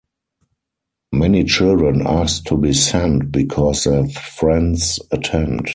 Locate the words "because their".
3.31-4.07